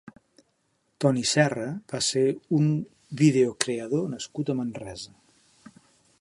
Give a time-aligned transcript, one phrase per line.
[1.03, 2.23] Toni Serra va ser
[2.61, 2.71] un
[3.23, 5.17] videocreador nascut a Manresa.